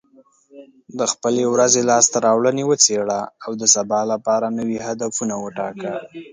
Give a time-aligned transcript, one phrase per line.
[0.97, 5.91] د خپلې ورځې لاسته راوړنې وڅېړه، او د سبا لپاره نوي هدفونه وټاکه.